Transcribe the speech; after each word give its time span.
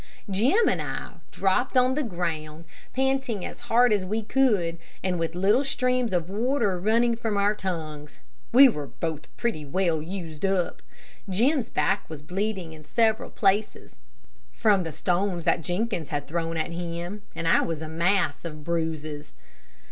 Jim 0.31 0.67
and 0.67 0.81
I 0.81 1.11
dropped 1.29 1.77
on 1.77 1.93
the 1.93 2.01
ground 2.01 2.65
panting 2.91 3.45
as 3.45 3.59
hard 3.69 3.93
as 3.93 4.03
we 4.03 4.23
could, 4.23 4.79
and 5.03 5.19
with 5.19 5.35
little 5.35 5.63
streams 5.63 6.11
of 6.11 6.27
water 6.27 6.79
running 6.79 7.15
from 7.15 7.37
our 7.37 7.53
tongues. 7.53 8.17
We 8.51 8.67
were 8.67 8.87
both 8.87 9.27
pretty 9.37 9.63
well 9.63 10.01
used 10.01 10.43
up. 10.43 10.81
Jim's 11.29 11.69
back 11.69 12.09
was 12.09 12.23
bleeding 12.23 12.73
in 12.73 12.83
several 12.83 13.29
places 13.29 13.95
from 14.51 14.81
the 14.81 14.91
stones 14.91 15.43
that 15.43 15.61
Jenkins 15.61 16.09
had 16.09 16.25
thrown 16.27 16.57
at 16.57 16.71
him, 16.71 17.21
and 17.35 17.47
I 17.47 17.61
was 17.61 17.83
a 17.83 17.87
mass 17.87 18.43
of 18.43 18.63
bruises. 18.63 19.35